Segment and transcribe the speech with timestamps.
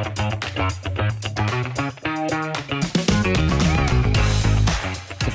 [0.00, 0.06] The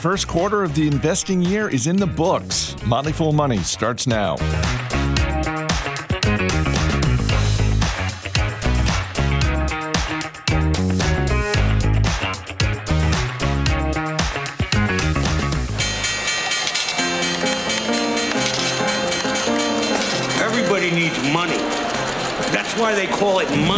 [0.01, 2.75] first quarter of the investing year is in the books.
[2.83, 4.37] Motley Fool Money starts now.
[20.41, 21.59] Everybody needs money.
[22.51, 23.74] That's why they call it money.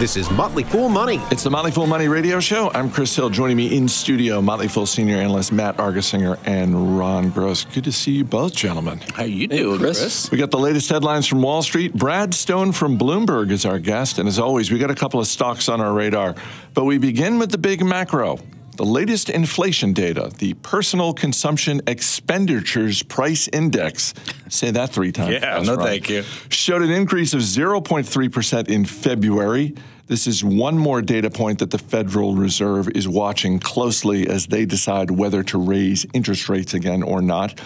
[0.00, 1.20] This is Motley Fool Money.
[1.30, 2.70] It's the Motley Fool Money Radio Show.
[2.72, 3.28] I'm Chris Hill.
[3.28, 7.66] Joining me in studio, Motley Fool senior analyst Matt Argersinger and Ron Gross.
[7.66, 9.00] Good to see you both, gentlemen.
[9.14, 10.30] How you doing, Chris?
[10.30, 11.92] We got the latest headlines from Wall Street.
[11.92, 14.18] Brad Stone from Bloomberg is our guest.
[14.18, 16.34] And as always, we got a couple of stocks on our radar.
[16.72, 18.38] But we begin with the big macro.
[18.76, 24.14] The latest inflation data, the Personal Consumption Expenditures Price Index,
[24.48, 25.32] say that three times.
[25.32, 26.22] Yeah, fast, no Ron, thank you.
[26.48, 29.74] Showed an increase of 0.3% in February.
[30.10, 34.64] This is one more data point that the Federal Reserve is watching closely as they
[34.64, 37.60] decide whether to raise interest rates again or not.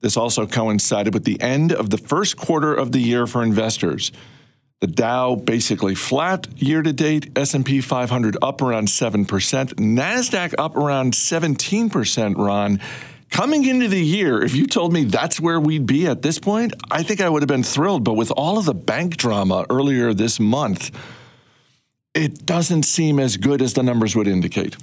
[0.00, 4.10] This also coincided with the end of the first quarter of the year for investors.
[4.80, 9.26] The Dow basically flat year to date, S&P 500 up around 7%,
[9.74, 12.80] Nasdaq up around 17%, Ron.
[13.28, 16.72] Coming into the year, if you told me that's where we'd be at this point,
[16.90, 20.14] I think I would have been thrilled, but with all of the bank drama earlier
[20.14, 20.90] this month,
[22.14, 24.76] it doesn't seem as good as the numbers would indicate.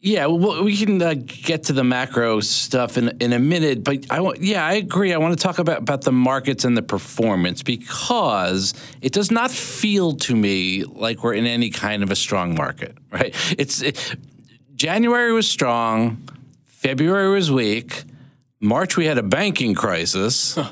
[0.00, 4.06] Yeah, well, we can uh, get to the macro stuff in in a minute, but
[4.10, 5.12] I want, yeah, I agree.
[5.12, 9.50] I want to talk about about the markets and the performance because it does not
[9.50, 13.34] feel to me like we're in any kind of a strong market, right?
[13.58, 14.16] It's it,
[14.74, 16.28] January was strong,
[16.66, 18.04] February was weak,
[18.60, 20.58] March we had a banking crisis.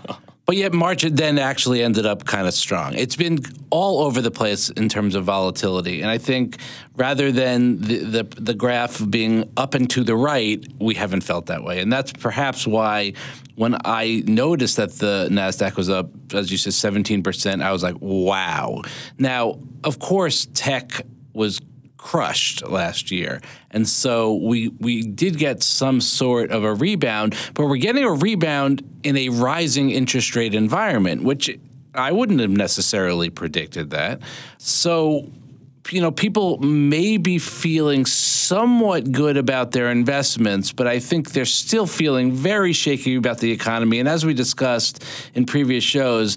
[0.46, 2.92] But yet, March then actually ended up kind of strong.
[2.94, 3.38] It's been
[3.70, 6.58] all over the place in terms of volatility, and I think
[6.96, 11.46] rather than the, the the graph being up and to the right, we haven't felt
[11.46, 13.14] that way, and that's perhaps why
[13.56, 17.82] when I noticed that the Nasdaq was up, as you said, seventeen percent, I was
[17.82, 18.82] like, "Wow!"
[19.18, 21.60] Now, of course, tech was
[22.04, 23.40] crushed last year.
[23.70, 28.12] And so we we did get some sort of a rebound, but we're getting a
[28.12, 31.58] rebound in a rising interest rate environment, which
[31.94, 34.20] I wouldn't have necessarily predicted that.
[34.58, 35.30] So
[35.90, 41.44] you know, people may be feeling somewhat good about their investments, but I think they're
[41.46, 43.98] still feeling very shaky about the economy.
[43.98, 45.04] And as we discussed
[45.34, 46.36] in previous shows,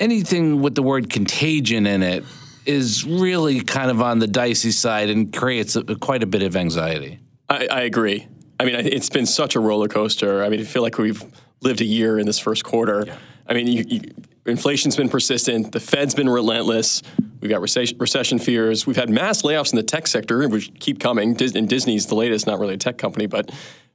[0.00, 2.24] anything with the word contagion in it
[2.68, 6.54] is really kind of on the dicey side and creates a, quite a bit of
[6.54, 7.18] anxiety.
[7.48, 8.28] I, I agree.
[8.60, 10.44] I mean, it's been such a roller coaster.
[10.44, 11.24] I mean, I feel like we've
[11.62, 13.06] lived a year in this first quarter.
[13.46, 14.00] I mean, you, you,
[14.44, 15.72] inflation's been persistent.
[15.72, 17.02] The Fed's been relentless.
[17.40, 18.86] We've got recession, recession fears.
[18.86, 21.34] We've had mass layoffs in the tech sector, which keep coming.
[21.34, 23.50] Dis- and Disney's the latest, not really a tech company, but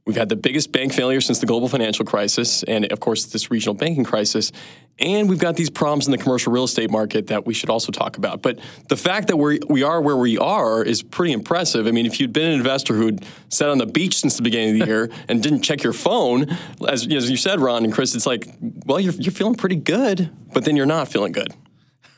[0.06, 3.50] we've had the biggest bank failure since the global financial crisis, and of course, this
[3.50, 4.52] regional banking crisis.
[5.00, 7.91] And we've got these problems in the commercial real estate market that we should also
[7.91, 8.41] talk about.
[8.44, 8.59] But
[8.90, 11.88] the fact that we're, we are where we are is pretty impressive.
[11.88, 14.75] I mean, if you'd been an investor who'd sat on the beach since the beginning
[14.75, 16.50] of the year and didn't check your phone,
[16.88, 18.47] as, as you said, Ron and Chris, it's like,
[18.85, 21.53] well, you're, you're feeling pretty good, but then you're not feeling good.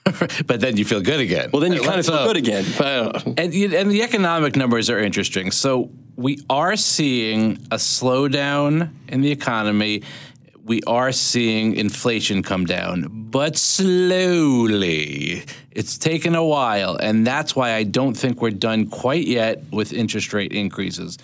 [0.46, 1.50] but then you feel good again.
[1.52, 2.66] Well, then you kind of feel good again.
[3.38, 5.50] And, and the economic numbers are interesting.
[5.52, 10.04] So we are seeing a slowdown in the economy.
[10.64, 15.44] We are seeing inflation come down, but slowly.
[15.72, 19.94] It's taken a while, and that's why I don't think we're done quite yet with
[19.94, 21.18] interest rate increases.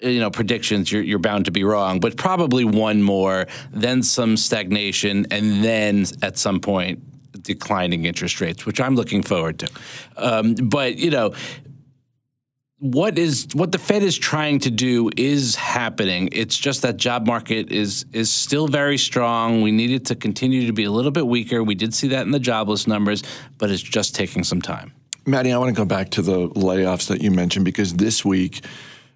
[0.00, 4.36] You know, predictions you're, you're bound to be wrong, but probably one more, then some
[4.36, 7.02] stagnation, and then at some point
[7.42, 9.70] declining interest rates, which I'm looking forward to.
[10.16, 11.34] Um, but you know,
[12.82, 16.28] what is what the Fed is trying to do is happening.
[16.32, 19.62] It's just that job market is is still very strong.
[19.62, 21.62] We need it to continue to be a little bit weaker.
[21.62, 23.22] We did see that in the jobless numbers,
[23.56, 24.92] but it's just taking some time.
[25.24, 28.64] Maddie, I want to go back to the layoffs that you mentioned because this week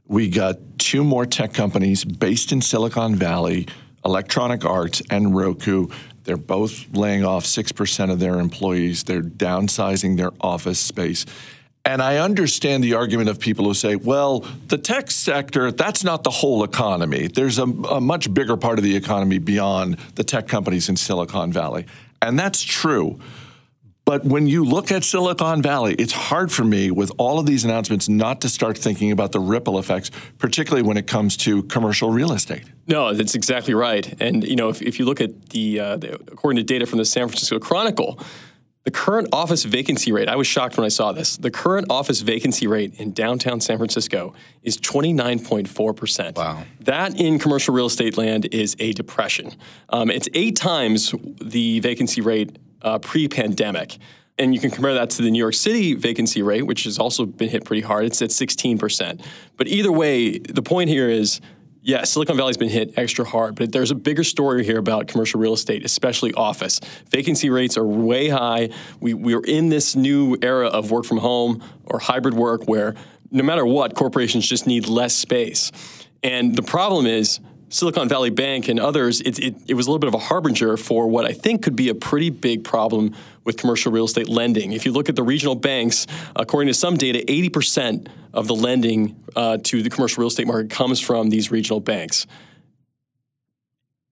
[0.06, 3.66] we got two more tech companies based in Silicon Valley,
[4.04, 5.88] Electronic Arts and Roku.
[6.22, 9.02] They're both laying off 6% of their employees.
[9.02, 11.26] They're downsizing their office space.
[11.86, 16.24] And I understand the argument of people who say, well, the tech sector, that's not
[16.24, 17.28] the whole economy.
[17.28, 21.52] There's a, a much bigger part of the economy beyond the tech companies in Silicon
[21.52, 21.86] Valley.
[22.20, 23.20] And that's true.
[24.04, 27.64] But when you look at Silicon Valley, it's hard for me with all of these
[27.64, 32.10] announcements not to start thinking about the ripple effects, particularly when it comes to commercial
[32.10, 32.64] real estate.
[32.88, 34.12] No, that's exactly right.
[34.20, 36.98] And you know, if, if you look at the, uh, the according to data from
[36.98, 38.20] the San Francisco Chronicle,
[38.86, 41.36] the current office vacancy rate, I was shocked when I saw this.
[41.36, 46.36] The current office vacancy rate in downtown San Francisco is 29.4%.
[46.36, 46.62] Wow.
[46.82, 49.50] That in commercial real estate land is a depression.
[49.88, 51.12] Um, it's eight times
[51.42, 53.98] the vacancy rate uh, pre pandemic.
[54.38, 57.26] And you can compare that to the New York City vacancy rate, which has also
[57.26, 58.04] been hit pretty hard.
[58.04, 59.20] It's at 16%.
[59.56, 61.40] But either way, the point here is
[61.86, 65.38] yeah, Silicon Valley's been hit extra hard, but there's a bigger story here about commercial
[65.38, 66.80] real estate, especially office.
[67.10, 68.70] Vacancy rates are way high.
[68.98, 72.96] We, we're in this new era of work from home or hybrid work where
[73.30, 75.70] no matter what, corporations just need less space.
[76.24, 77.38] And the problem is,
[77.68, 80.76] Silicon Valley Bank and others, it, it, it, was a little bit of a harbinger
[80.76, 83.14] for what I think could be a pretty big problem
[83.44, 84.72] with commercial real estate lending.
[84.72, 89.16] If you look at the regional banks, according to some data, 80% of the lending
[89.34, 92.26] uh, to the commercial real estate market comes from these regional banks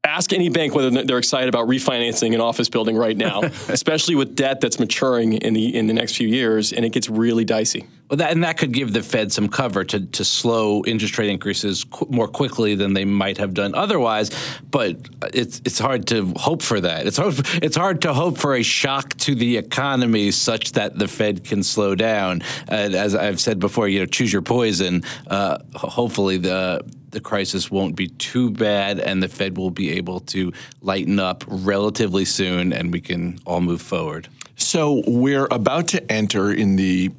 [0.04, 4.36] ask any bank whether they're excited about refinancing an office building right now, especially with
[4.36, 7.86] debt that's maturing in the in the next few years, and it gets really dicey.
[8.10, 11.30] Well, that, and that could give the Fed some cover to, to slow interest rate
[11.30, 14.30] increases qu- more quickly than they might have done otherwise.
[14.70, 14.96] But
[15.32, 17.06] it's it's hard to hope for that.
[17.06, 21.08] It's hard, it's hard to hope for a shock to the economy such that the
[21.08, 22.42] Fed can slow down.
[22.68, 25.02] As I've said before, you know, choose your poison.
[25.26, 26.82] Uh, hopefully, the
[27.14, 30.52] the crisis won't be too bad, and the Fed will be able to
[30.82, 34.28] lighten up relatively soon, and we can all move forward.
[34.56, 37.10] So we're about to enter in the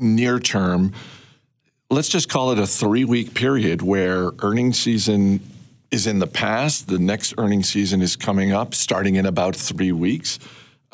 [0.00, 0.92] near term.
[1.90, 5.40] Let's just call it a three week period where earnings season
[5.90, 6.88] is in the past.
[6.88, 10.38] The next earnings season is coming up, starting in about three weeks.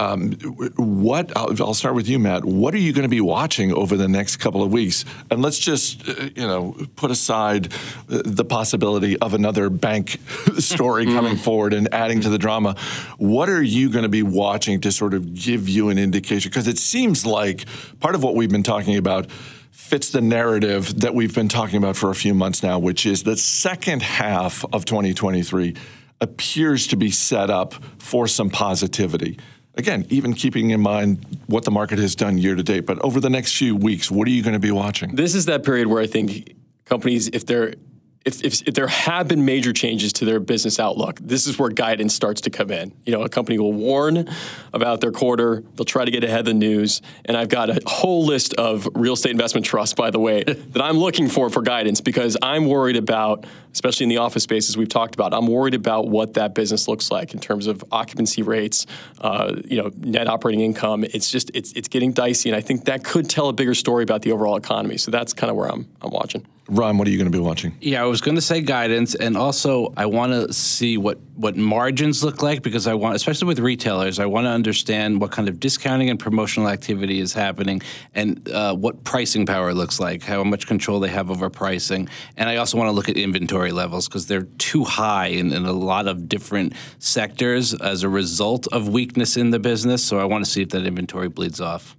[0.01, 0.33] Um,
[0.77, 2.45] what I'll, I'll, start with you, Matt.
[2.45, 5.05] What are you going to be watching over the next couple of weeks?
[5.29, 7.73] And let's just, uh, you know, put aside
[8.07, 10.21] the possibility of another bank
[10.59, 11.17] story mm-hmm.
[11.17, 12.77] coming forward and adding to the drama.
[13.17, 16.51] What are you going to be watching to sort of give you an indication?
[16.51, 17.65] Because it seems like
[17.99, 19.29] part of what we've been talking about
[19.73, 23.25] fits the narrative that we've been talking about for a few months now, which is
[23.25, 25.75] the second half of 2023
[26.21, 29.39] appears to be set up for some positivity
[29.79, 33.21] again, even keeping in mind what the market has done year to date, but over
[33.21, 35.15] the next few weeks, what are you going to be watching?
[35.15, 36.55] This is that period where I think
[36.85, 37.75] companies, if they're
[38.25, 41.71] if, if, if, there have been major changes to their business outlook, this is where
[41.71, 42.93] guidance starts to come in.
[43.07, 44.29] You know, a company will warn
[44.73, 47.81] about their quarter, they'll try to get ahead of the news, and I've got a
[47.87, 51.63] whole list of real estate investment trusts, by the way, that I'm looking for for
[51.63, 55.75] guidance because I'm worried about, especially in the office spaces we've talked about, I'm worried
[55.75, 58.87] about what that business looks like in terms of occupancy rates,
[59.21, 61.05] uh, you know, net operating income.
[61.05, 64.03] It's just it's it's getting dicey, and I think that could tell a bigger story
[64.03, 64.99] about the overall economy.
[64.99, 66.45] So that's kind of where I'm I'm watching.
[66.69, 67.75] Ron, what are you going to be watching?
[67.81, 71.57] Yeah, I was going to say guidance, and also I want to see what what
[71.57, 75.49] margins look like because I want, especially with retailers, I want to understand what kind
[75.49, 77.81] of discounting and promotional activity is happening,
[78.15, 82.49] and uh, what pricing power looks like, how much control they have over pricing, and
[82.49, 85.73] I also want to look at inventory levels because they're too high in, in a
[85.73, 90.05] lot of different sectors as a result of weakness in the business.
[90.05, 91.97] So I want to see if that inventory bleeds off.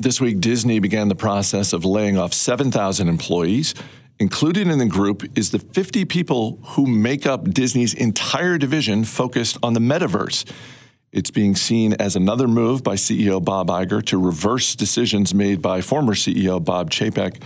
[0.00, 3.74] This week, Disney began the process of laying off 7,000 employees.
[4.20, 9.56] Included in the group is the 50 people who make up Disney's entire division focused
[9.62, 10.44] on the metaverse.
[11.10, 15.80] It's being seen as another move by CEO Bob Iger to reverse decisions made by
[15.80, 17.42] former CEO Bob Chapek.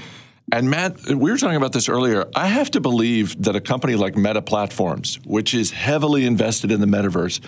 [0.50, 2.26] And Matt, we were talking about this earlier.
[2.34, 6.80] I have to believe that a company like Meta Platforms, which is heavily invested in
[6.80, 7.40] the metaverse,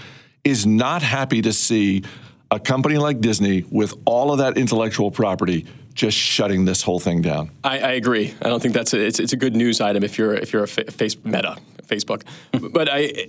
[0.44, 2.04] is not happy to see
[2.50, 7.22] a company like Disney with all of that intellectual property just shutting this whole thing
[7.22, 7.50] down.
[7.64, 8.34] I, I agree.
[8.42, 10.64] I don't think that's a, it's, it's a good news item if you're if you're
[10.64, 12.22] a fa- face Meta Facebook,
[12.72, 13.28] but I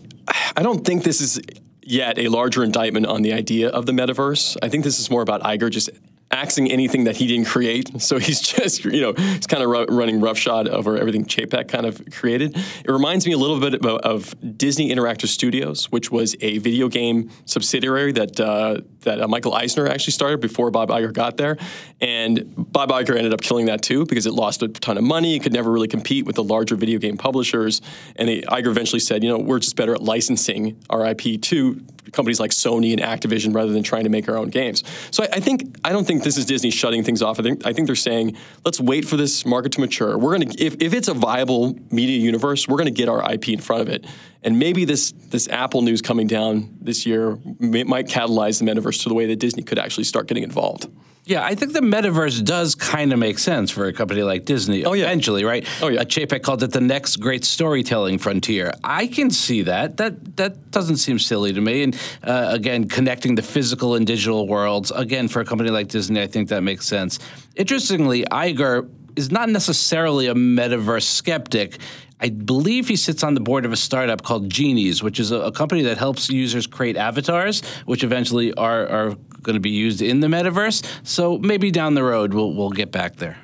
[0.56, 1.40] I don't think this is
[1.82, 4.58] yet a larger indictment on the idea of the metaverse.
[4.62, 5.90] I think this is more about Iger just
[6.31, 8.01] axing anything that he didn't create.
[8.01, 11.86] So he's just, you know, he's kind of ru- running roughshod over everything Chapek kind
[11.86, 12.55] of created.
[12.55, 16.88] It reminds me a little bit of, of Disney Interactive Studios, which was a video
[16.89, 21.57] game subsidiary that uh, that uh, Michael Eisner actually started before Bob Iger got there.
[22.01, 25.36] And Bob Iger ended up killing that too because it lost a ton of money.
[25.36, 27.81] It could never really compete with the larger video game publishers.
[28.17, 31.81] And they, Iger eventually said, you know, we're just better at licensing our IP to
[32.12, 34.84] companies like Sony and Activision rather than trying to make our own games.
[35.12, 37.40] So I, I think I don't think this is Disney shutting things off.
[37.40, 40.18] I think I think they're saying let's wait for this market to mature.
[40.18, 43.60] We're gonna if, if it's a viable media universe, we're gonna get our IP in
[43.60, 44.06] front of it.
[44.44, 49.04] And maybe this this Apple news coming down this year may, might catalyze the metaverse
[49.04, 50.88] to the way that Disney could actually start getting involved.
[51.27, 54.86] Yeah, I think the metaverse does kind of make sense for a company like Disney
[54.86, 55.03] Oh, yeah.
[55.07, 55.67] eventually, right?
[55.81, 56.00] Oh, yeah.
[56.00, 58.72] Uh, Chapek called it the next great storytelling frontier.
[58.81, 59.98] I can see that.
[59.98, 61.84] That that doesn't seem silly to me.
[61.84, 66.22] And uh, again, connecting the physical and digital worlds, again, for a company like Disney,
[66.22, 67.19] I think that makes sense.
[67.57, 71.77] Interestingly, Iger is not necessarily a metaverse skeptic.
[72.19, 75.38] I believe he sits on the board of a startup called Genies, which is a,
[75.41, 79.15] a company that helps users create avatars, which eventually are, are
[79.48, 80.86] going to be used in the metaverse.
[81.04, 83.38] So maybe down the road we'll, we'll get back there.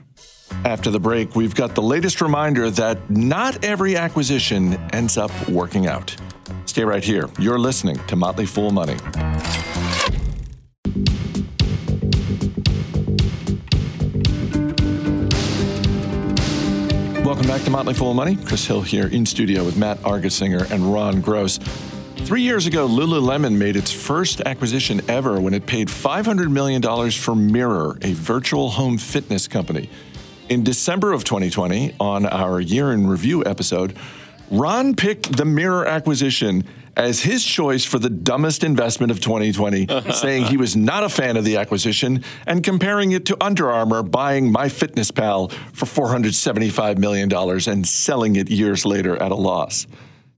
[0.66, 5.88] After the break, we've got the latest reminder that not every acquisition ends up working
[5.88, 6.16] out.
[6.66, 7.28] Stay right here.
[7.40, 8.98] You're listening to Motley Fool Money.
[17.24, 18.36] Welcome back to Motley Fool Money.
[18.36, 21.60] Chris Hill here in studio with Matt Argersinger and Ron Gross.
[22.16, 27.36] Three years ago, Lululemon made its first acquisition ever when it paid $500 million for
[27.36, 29.90] Mirror, a virtual home fitness company.
[30.48, 33.98] In December of 2020, on our year in review episode,
[34.50, 36.64] Ron picked the Mirror acquisition
[36.96, 41.38] as his choice for the dumbest investment of 2020, saying he was not a fan
[41.38, 47.34] of the acquisition and comparing it to Under Armour buying MyFitnessPal for $475 million
[47.68, 49.88] and selling it years later at a loss.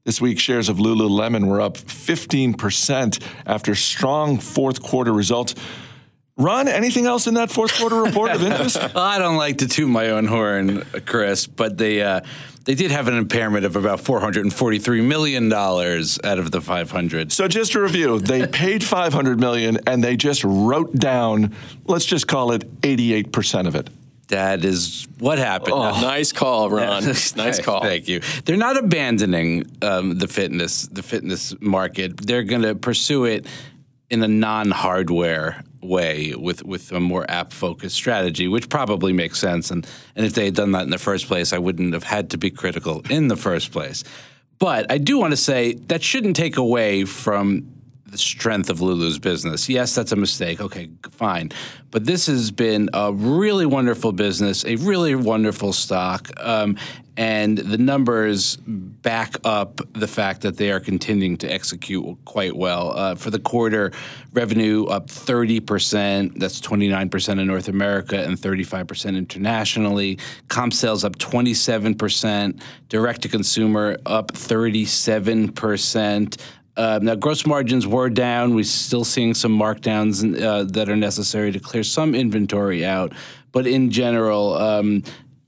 [0.06, 5.56] This week, shares of Lululemon were up 15% after strong fourth quarter results.
[6.38, 8.78] Ron, anything else in that fourth quarter report of interest?
[8.94, 12.22] Well, I don't like to toot my own horn, Chris, but they uh,
[12.66, 17.32] they did have an impairment of about 443 million dollars out of the 500.
[17.32, 22.28] So just to review, they paid 500 million and they just wrote down, let's just
[22.28, 23.90] call it 88% of it.
[24.30, 25.76] That is what happened.
[25.76, 27.04] Now, Nice call, Ron.
[27.04, 27.82] nice call.
[27.82, 28.22] Thank you.
[28.46, 32.18] They're not abandoning um, the fitness the fitness market.
[32.18, 33.46] They're going to pursue it
[34.10, 39.70] in a non-hardware way with with a more app focused strategy, which probably makes sense.
[39.72, 42.32] And and if they had done that in the first place, I wouldn't have had
[42.32, 44.04] to be critical in the first place.
[44.58, 47.68] But I do want to say that shouldn't take away from
[48.06, 49.68] the strength of Lulu's business.
[49.68, 50.62] Yes, that's a mistake.
[50.62, 51.52] Okay, fine.
[51.92, 56.30] But this has been a really wonderful business, a really wonderful stock.
[56.38, 56.78] Um,
[57.18, 62.98] and the numbers back up the fact that they are continuing to execute quite well.
[62.98, 63.92] Uh, for the quarter,
[64.34, 66.38] revenue up 30%.
[66.38, 70.20] That's 29% in North America and 35% internationally.
[70.50, 72.62] Comp sales up 27%.
[72.90, 76.38] Direct to consumer up 37%.
[76.78, 78.54] Uh, now, gross margins were down.
[78.54, 83.14] We're still seeing some markdowns uh, that are necessary to clear some inventory out.
[83.52, 85.04] But in general, um,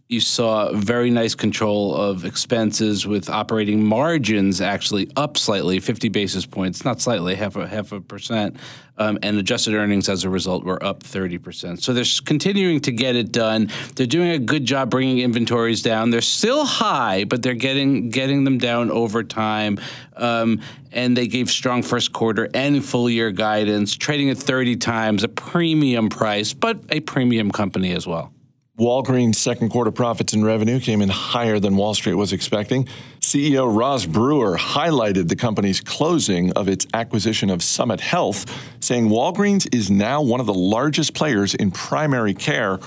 [0.09, 6.45] you saw very nice control of expenses with operating margins actually up slightly, 50 basis
[6.45, 8.55] points, not slightly, half a half a percent,
[8.97, 11.83] um, and adjusted earnings as a result were up 30 percent.
[11.83, 13.69] So they're continuing to get it done.
[13.95, 16.09] They're doing a good job bringing inventories down.
[16.09, 19.77] They're still high, but they're getting getting them down over time.
[20.15, 20.61] Um,
[20.93, 25.27] and they gave strong first quarter and full year guidance, trading at 30 times, a
[25.27, 28.31] premium price, but a premium company as well.
[28.77, 32.88] Walgreens' second quarter profits and revenue came in higher than Wall Street was expecting.
[33.22, 38.46] CEO Roz Brewer highlighted the company's closing of its acquisition of Summit Health,
[38.79, 42.79] saying Walgreens is now one of the largest players in primary care.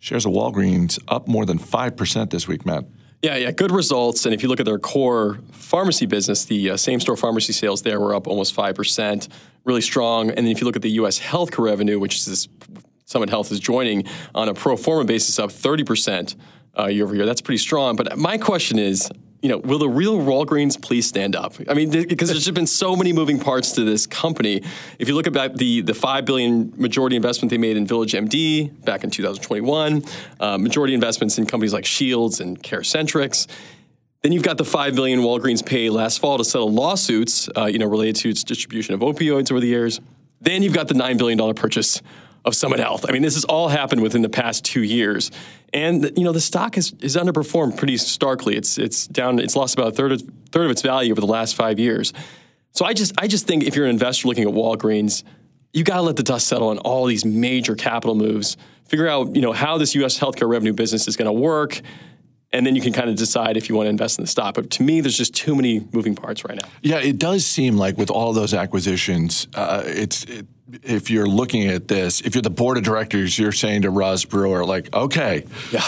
[0.00, 2.84] Shares of Walgreens up more than 5% this week, Matt.
[3.22, 4.26] Yeah, yeah, good results.
[4.26, 7.82] And if you look at their core pharmacy business, the uh, same store pharmacy sales
[7.82, 9.28] there were up almost 5%,
[9.64, 10.30] really strong.
[10.30, 11.18] And then if you look at the U.S.
[11.18, 12.48] healthcare revenue, which is this
[13.08, 16.36] Summit Health is joining on a pro forma basis up 30%
[16.78, 17.24] uh, year over year.
[17.24, 17.96] That's pretty strong.
[17.96, 19.10] But my question is,
[19.40, 21.54] you know, will the real Walgreens please stand up?
[21.70, 24.62] I mean, th- because there's just been so many moving parts to this company.
[24.98, 28.84] If you look at the the five billion majority investment they made in Village MD
[28.84, 30.02] back in 2021,
[30.38, 33.46] uh, majority investments in companies like Shields and CareCentrix.
[34.20, 37.78] Then you've got the five billion Walgreens paid last fall to settle lawsuits, uh, you
[37.78, 39.98] know, related to its distribution of opioids over the years.
[40.42, 42.02] Then you've got the nine billion dollar purchase
[42.44, 43.04] of Summit Health.
[43.08, 45.30] I mean, this has all happened within the past two years,
[45.72, 48.56] and you know the stock has is underperformed pretty starkly.
[48.56, 49.38] It's it's down.
[49.38, 52.12] It's lost about a third of, third of its value over the last five years.
[52.72, 55.24] So I just I just think if you're an investor looking at Walgreens,
[55.72, 58.56] you got to let the dust settle on all these major capital moves.
[58.86, 60.18] Figure out you know how this U.S.
[60.18, 61.80] healthcare revenue business is going to work.
[62.52, 64.54] and then you can kind of decide if you want to invest in the stock.
[64.54, 66.68] But to me, there's just too many moving parts right now.
[66.82, 70.46] Yeah, it does seem like with all those acquisitions, uh, it's it,
[70.82, 74.24] if you're looking at this, if you're the board of directors, you're saying to Roz
[74.24, 75.84] Brewer, like, okay, Yeah.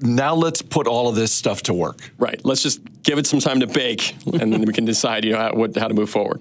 [0.00, 1.98] now let's put all of this stuff to work.
[2.18, 2.40] Right.
[2.44, 5.38] Let's just give it some time to bake, and then we can decide, you know,
[5.38, 6.40] how, what, how to move forward.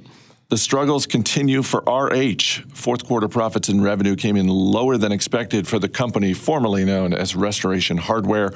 [0.50, 2.64] The struggles continue for RH.
[2.74, 7.14] Fourth quarter profits and revenue came in lower than expected for the company formerly known
[7.14, 8.52] as Restoration Hardware.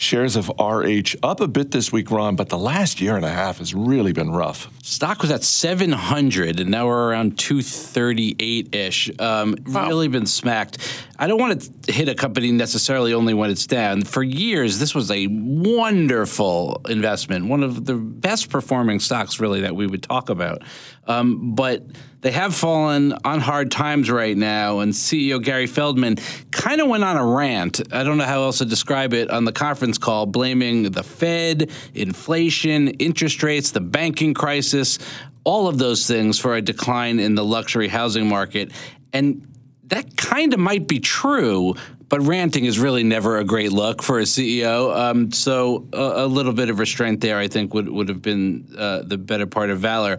[0.00, 3.30] Shares of RH up a bit this week, Ron, but the last year and a
[3.30, 4.72] half has really been rough.
[4.82, 9.10] Stock was at 700 and now we're around 238 ish.
[9.18, 10.78] Um, Really been smacked.
[11.20, 14.04] I don't want to hit a company necessarily only when it's down.
[14.04, 19.76] For years, this was a wonderful investment, one of the best performing stocks, really, that
[19.76, 20.62] we would talk about.
[21.06, 21.84] Um, but
[22.22, 26.16] they have fallen on hard times right now, and CEO Gary Friedman
[26.52, 27.82] kind of went on a rant.
[27.92, 31.70] I don't know how else to describe it on the conference call, blaming the Fed,
[31.92, 34.98] inflation, interest rates, the banking crisis,
[35.44, 38.72] all of those things for a decline in the luxury housing market.
[39.12, 39.46] And
[39.90, 41.74] that kind of might be true,
[42.08, 44.96] but ranting is really never a great look for a CEO.
[44.96, 48.74] Um, so a, a, little bit of restraint there, I think, would would have been
[48.76, 50.18] uh, the better part of valor.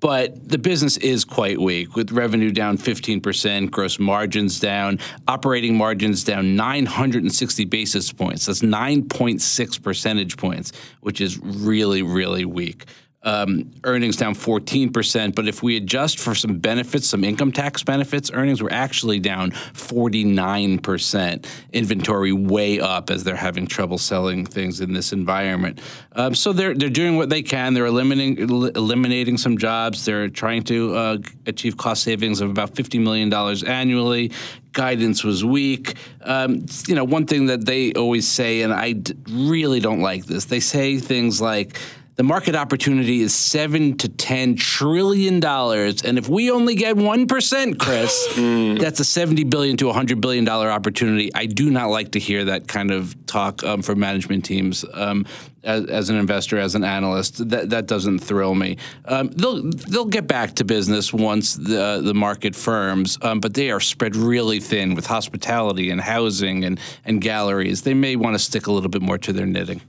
[0.00, 4.98] But the business is quite weak, with revenue down 15%, gross margins down,
[5.28, 8.46] operating margins down 960 basis points.
[8.46, 12.86] That's 9.6 percentage points, which is really, really weak.
[13.22, 18.30] Um, earnings down 14%, but if we adjust for some benefits, some income tax benefits,
[18.32, 21.46] earnings were actually down 49%.
[21.74, 25.80] Inventory way up as they're having trouble selling things in this environment.
[26.12, 27.74] Um, so they're they're doing what they can.
[27.74, 30.04] They're eliminating eliminating some jobs.
[30.04, 34.32] They're trying to uh, achieve cost savings of about 50 million dollars annually
[34.72, 35.96] guidance was weak.
[36.22, 40.26] Um, you know, one thing that they always say, and I d- really don't like
[40.26, 41.78] this, they say things like,
[42.16, 47.26] the market opportunity is seven to ten trillion dollars, and if we only get one
[47.26, 51.34] percent, Chris, that's a seventy billion to hundred billion dollar opportunity.
[51.34, 54.84] I do not like to hear that kind of talk um, from management teams.
[54.92, 55.24] Um,
[55.62, 58.76] as, as, an investor, as an analyst, that that doesn't thrill me.
[59.04, 63.70] Um, they'll they'll get back to business once the the market firms, um, but they
[63.70, 67.82] are spread really thin with hospitality and housing and and galleries.
[67.82, 69.80] They may want to stick a little bit more to their knitting.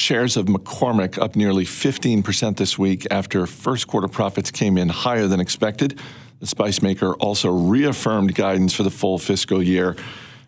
[0.00, 5.26] Shares of McCormick up nearly 15% this week after first quarter profits came in higher
[5.26, 6.00] than expected.
[6.38, 9.96] The spice maker also reaffirmed guidance for the full fiscal year.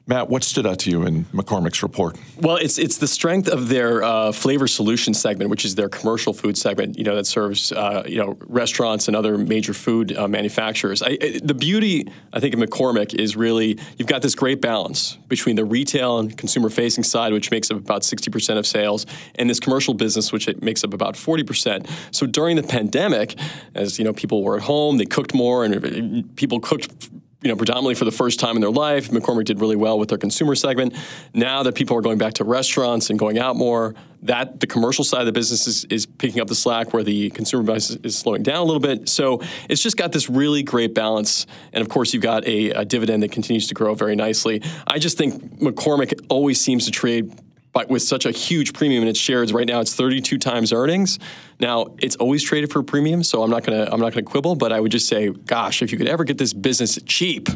[0.07, 2.19] Matt, what stood out to you in McCormick's report?
[2.41, 6.33] Well, it's it's the strength of their uh, flavor solution segment, which is their commercial
[6.33, 6.99] food segment.
[6.99, 11.03] You know that serves uh, you know restaurants and other major food uh, manufacturers.
[11.03, 15.19] I, I, the beauty, I think, of McCormick is really you've got this great balance
[15.29, 19.07] between the retail and consumer facing side, which makes up about sixty percent of sales,
[19.37, 21.89] and this commercial business, which makes up about forty percent.
[22.11, 23.37] So during the pandemic,
[23.77, 27.09] as you know, people were at home, they cooked more, and people cooked
[27.43, 29.11] you know, predominantly for the first time in their life.
[29.11, 30.95] McCormick did really well with their consumer segment.
[31.35, 35.05] Now that people are going back to restaurants and going out more, that the commercial
[35.05, 38.17] side of the business is, is picking up the slack where the consumer business is
[38.17, 39.09] slowing down a little bit.
[39.09, 41.47] So it's just got this really great balance.
[41.73, 44.63] And of course, you've got a, a dividend that continues to grow very nicely.
[44.87, 47.33] I just think McCormick always seems to trade
[47.73, 51.19] but with such a huge premium in its shares right now it's 32 times earnings
[51.61, 54.25] now it's always traded for a premium so i'm not going to i'm not going
[54.25, 56.99] to quibble but i would just say gosh if you could ever get this business
[57.07, 57.49] cheap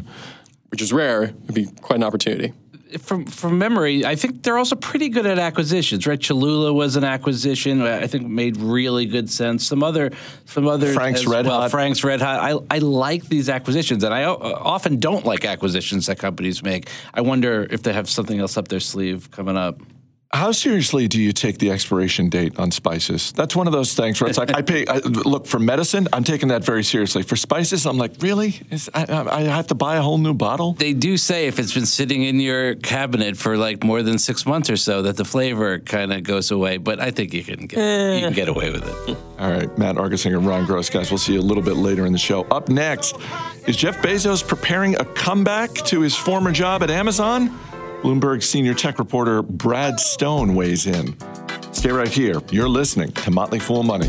[0.69, 2.53] which is rare it'd be quite an opportunity
[2.99, 6.19] from from memory, I think they're also pretty good at acquisitions, right?
[6.19, 7.81] Cholula was an acquisition.
[7.81, 9.65] I think made really good sense.
[9.65, 10.11] Some other,
[10.45, 11.61] some other Frank's Red well.
[11.61, 11.71] Hot.
[11.71, 12.39] Frank's Red Hot.
[12.39, 16.89] I I like these acquisitions, and I often don't like acquisitions that companies make.
[17.13, 19.81] I wonder if they have something else up their sleeve coming up.
[20.33, 23.31] How seriously do you take the expiration date on spices?
[23.31, 24.85] That's one of those things where it's like I pay.
[24.85, 27.23] I, look for medicine, I'm taking that very seriously.
[27.23, 28.55] For spices, I'm like, really?
[28.69, 30.73] Is, I, I, have to buy a whole new bottle?
[30.73, 34.45] They do say if it's been sitting in your cabinet for like more than six
[34.45, 36.75] months or so, that the flavor kind of goes away.
[36.75, 39.17] But I think you can get you can get away with it.
[39.39, 41.09] All right, Matt Argersinger, Ron Gross, guys.
[41.09, 42.41] We'll see you a little bit later in the show.
[42.51, 43.15] Up next,
[43.65, 47.57] is Jeff Bezos preparing a comeback to his former job at Amazon?
[48.01, 51.17] Bloomberg senior tech reporter Brad Stone weighs in.
[51.73, 52.41] Stay right here.
[52.51, 54.07] You're listening to Motley Fool Money.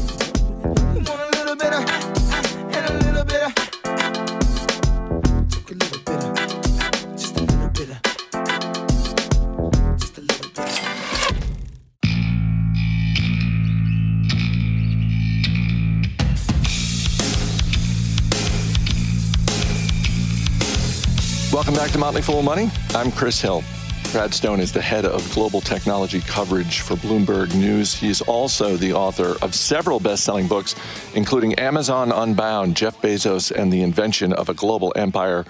[21.51, 22.70] Welcome back to Motley Fool Money.
[22.94, 23.64] I'm Chris Hill.
[24.12, 27.94] Brad Stone is the head of global technology coverage for Bloomberg News.
[27.94, 30.74] He is also the author of several best selling books,
[31.14, 35.44] including Amazon Unbound, Jeff Bezos, and the Invention of a Global Empire.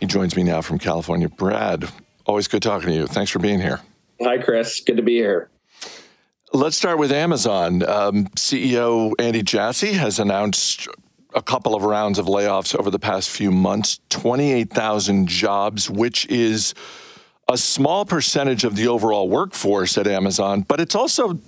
[0.00, 1.28] He joins me now from California.
[1.28, 1.84] Brad,
[2.24, 3.06] always good talking to you.
[3.06, 3.80] Thanks for being here.
[4.22, 4.80] Hi, Chris.
[4.80, 5.50] Good to be here.
[6.54, 7.86] Let's start with Amazon.
[7.86, 10.88] Um, CEO Andy Jassy has announced
[11.34, 16.74] a couple of rounds of layoffs over the past few months 28,000 jobs, which is
[17.48, 21.38] a small percentage of the overall workforce at Amazon, but it's also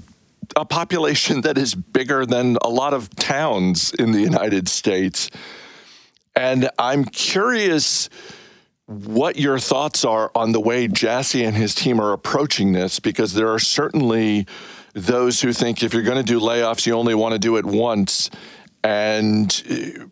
[0.55, 5.31] a population that is bigger than a lot of towns in the United States.
[6.35, 8.11] And I'm curious
[8.87, 13.35] what your thoughts are on the way Jassy and his team are approaching this, because
[13.35, 14.47] there are certainly
[14.93, 17.65] those who think if you're going to do layoffs, you only want to do it
[17.65, 18.31] once.
[18.85, 20.05] And uh,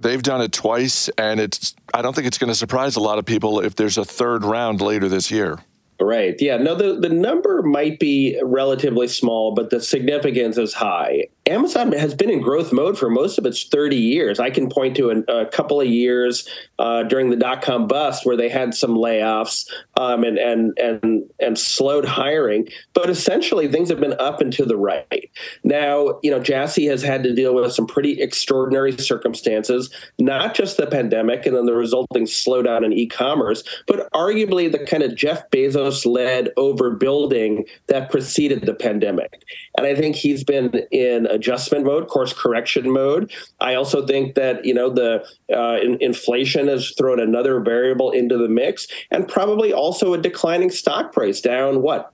[0.00, 3.18] they've done it twice, and it's I don't think it's going to surprise a lot
[3.18, 5.58] of people if there's a third round later this year.
[6.00, 6.34] Right.
[6.40, 6.56] Yeah.
[6.56, 11.28] No, the, the number might be relatively small, but the significance is high.
[11.46, 14.40] Amazon has been in growth mode for most of its 30 years.
[14.40, 18.26] I can point to a, a couple of years uh, during the dot com bust
[18.26, 22.68] where they had some layoffs um, and, and, and, and slowed hiring.
[22.92, 25.30] But essentially, things have been up and to the right.
[25.62, 30.76] Now, you know, Jassy has had to deal with some pretty extraordinary circumstances, not just
[30.76, 35.14] the pandemic and then the resulting slowdown in e commerce, but arguably the kind of
[35.14, 39.42] Jeff Bezos led overbuilding that preceded the pandemic.
[39.76, 43.32] And I think he's been in adjustment mode, course correction mode.
[43.60, 48.36] I also think that you know the uh, in, inflation has thrown another variable into
[48.36, 52.12] the mix, and probably also a declining stock price down what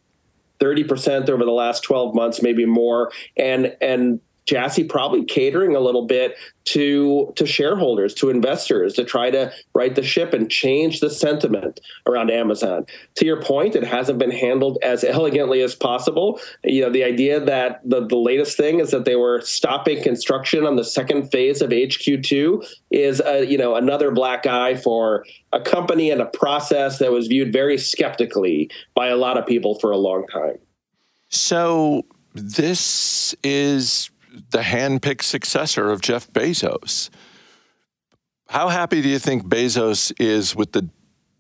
[0.61, 3.11] 30% over the last 12 months maybe more.
[3.37, 9.31] And and Jassy probably catering a little bit to to shareholders, to investors, to try
[9.31, 12.87] to right the ship and change the sentiment around Amazon.
[13.17, 16.41] To your point, it hasn't been handled as elegantly as possible.
[16.65, 20.67] You know, the idea that the, the latest thing is that they were stopping construction
[20.67, 25.61] on the second phase of HQ2 is a, you know another black eye for a
[25.61, 29.91] company and a process that was viewed very skeptically by a lot of people for
[29.91, 30.59] a long time.
[31.29, 32.03] So
[32.35, 34.11] this is
[34.51, 37.11] the hand-picked successor of Jeff Bezos.
[38.49, 40.89] How happy do you think Bezos is with the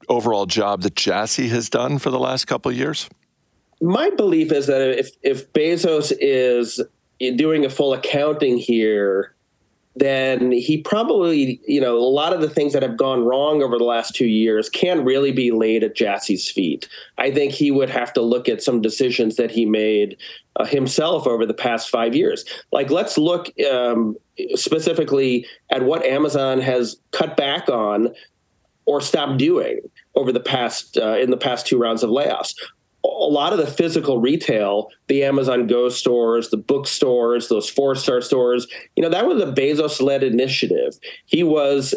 [0.08, 3.08] overall job that Jassy has done for the last couple of years?
[3.80, 6.80] My belief is that if if Bezos is
[7.18, 9.34] doing a full accounting here,
[9.96, 13.76] then he probably, you know, a lot of the things that have gone wrong over
[13.76, 16.88] the last two years can't really be laid at Jassy's feet.
[17.18, 20.16] I think he would have to look at some decisions that he made
[20.56, 22.44] uh, himself over the past five years.
[22.70, 24.16] Like, let's look um,
[24.54, 28.14] specifically at what Amazon has cut back on
[28.86, 29.80] or stopped doing
[30.14, 32.54] over the past uh, in the past two rounds of layoffs
[33.04, 38.20] a lot of the physical retail, the Amazon Go stores, the bookstores, those four star
[38.20, 40.98] stores, you know, that was a Bezos led initiative.
[41.24, 41.94] He was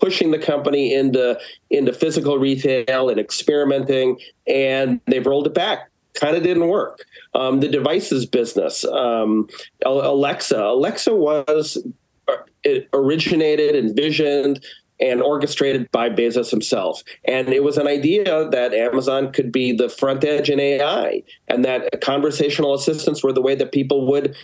[0.00, 1.38] pushing the company into
[1.70, 5.90] into physical retail and experimenting, and they've rolled it back.
[6.14, 7.04] Kind of didn't work.
[7.34, 9.48] Um, the devices business, um,
[9.84, 11.78] Alexa, Alexa was
[12.26, 14.64] uh, it originated, envisioned,
[15.00, 17.02] and orchestrated by Bezos himself.
[17.24, 21.64] And it was an idea that Amazon could be the front edge in AI and
[21.64, 24.36] that conversational assistants were the way that people would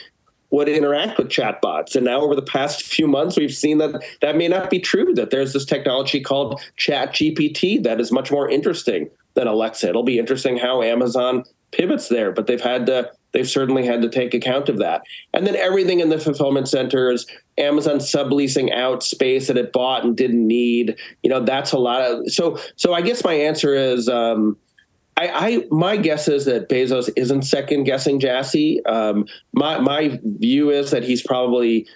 [0.50, 1.96] would interact with chatbots.
[1.96, 5.12] And now over the past few months, we've seen that that may not be true,
[5.14, 9.88] that there's this technology called Chat GPT that is much more interesting than Alexa.
[9.88, 14.08] It'll be interesting how Amazon pivots there, but they've had to they've certainly had to
[14.08, 15.02] take account of that.
[15.34, 17.26] And then everything in the fulfillment centers,
[17.58, 20.96] Amazon subleasing out space that it bought and didn't need.
[21.22, 24.56] You know, that's a lot of so so I guess my answer is um,
[25.18, 28.84] I, I, my guess is that Bezos isn't second guessing Jassy.
[28.86, 31.86] Um, my my view is that he's probably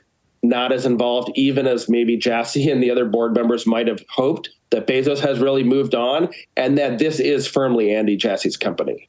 [0.43, 4.51] not as involved, even as maybe Jassy and the other board members might have hoped.
[4.71, 9.09] That Bezos has really moved on, and that this is firmly Andy Jassy's company.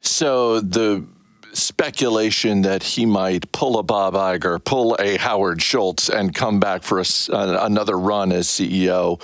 [0.00, 1.06] So the
[1.52, 6.82] speculation that he might pull a Bob Iger, pull a Howard Schultz, and come back
[6.82, 9.20] for a, uh, another run as CEO.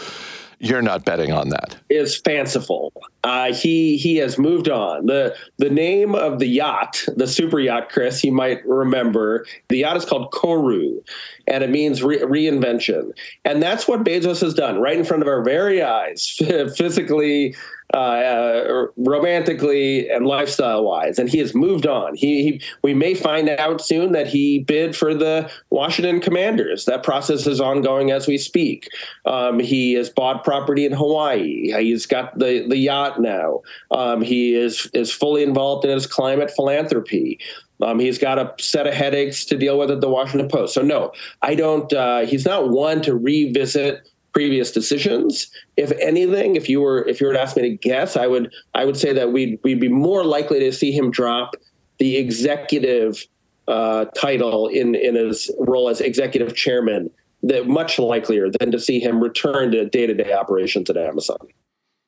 [0.59, 1.77] You're not betting on that.
[1.91, 2.93] It's fanciful.
[3.23, 5.05] Uh, he he has moved on.
[5.05, 9.45] the The name of the yacht, the super yacht, Chris, you might remember.
[9.69, 11.03] The yacht is called Koru,
[11.47, 13.13] and it means re- reinvention.
[13.45, 16.37] And that's what Bezos has done right in front of our very eyes,
[16.77, 17.55] physically,
[17.95, 22.17] uh, uh, romantically and lifestyle wise, and he has moved on.
[22.17, 26.85] He, he, we may find out soon that he bid for the Washington Commanders.
[26.85, 28.89] That process is ongoing as we speak.
[29.25, 31.73] Um, he has bought property in Hawaii.
[31.81, 33.63] He's got the the yacht now.
[33.93, 37.39] Um, he is is fully involved in his climate philanthropy.
[37.83, 40.75] Um, he's got a set of headaches to deal with at the Washington Post.
[40.75, 41.93] So no, I don't.
[41.93, 45.51] Uh, he's not one to revisit previous decisions.
[45.79, 48.53] If anything, if you were if you were to ask me to guess, I would
[48.75, 51.57] I would say that we'd we'd be more likely to see him drop
[51.99, 53.27] the executive
[53.67, 57.11] uh, title in in his role as executive chairman.
[57.45, 61.39] That much likelier than to see him return to day to day operations at Amazon.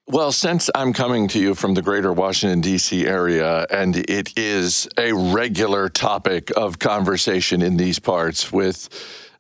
[0.07, 3.07] Well, since I'm coming to you from the greater Washington, D.C.
[3.07, 8.89] area, and it is a regular topic of conversation in these parts with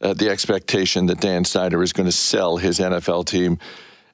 [0.01, 3.59] uh, the expectation that Dan Snyder is going to sell his NFL team,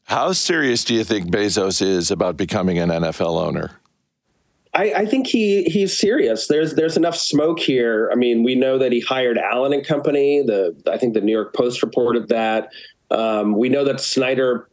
[0.05, 3.73] how serious do you think Bezos is about becoming an NFL owner?
[4.75, 6.49] I, I, think he he's serious.
[6.49, 8.11] There's there's enough smoke here.
[8.13, 10.43] I mean, we know that he hired Allen and Company.
[10.43, 12.71] The I think the New York Post reported that.
[13.11, 14.69] Um, we know that Snyder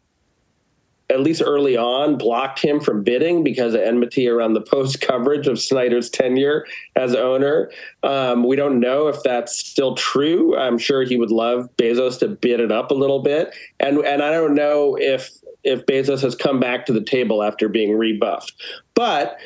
[1.12, 5.46] at least early on, blocked him from bidding because of enmity around the post coverage
[5.46, 7.70] of Snyder's tenure as owner.
[8.02, 10.58] Um, we don't know if that's still true.
[10.58, 14.24] I'm sure he would love Bezos to bid it up a little bit, and and
[14.24, 15.30] I don't know if
[15.64, 18.54] if Bezos has come back to the table after being rebuffed,
[18.96, 19.38] but.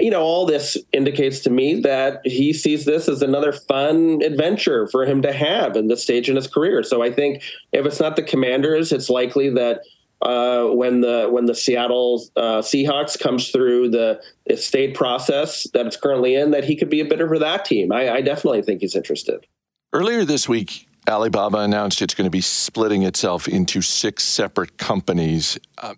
[0.00, 4.88] You know, all this indicates to me that he sees this as another fun adventure
[4.88, 6.82] for him to have in this stage in his career.
[6.82, 9.82] So I think if it's not the Commanders, it's likely that
[10.22, 14.20] uh, when the when the Seattle uh, Seahawks comes through the
[14.56, 17.92] state process that it's currently in, that he could be a bidder for that team.
[17.92, 19.46] I, I definitely think he's interested.
[19.92, 25.58] Earlier this week, Alibaba announced it's going to be splitting itself into six separate companies.
[25.76, 25.94] Uh,